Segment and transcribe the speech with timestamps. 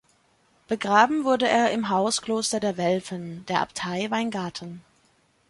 [0.67, 4.81] Begraben wurde er im Hauskloster der Welfen, der Abtei Weingarten.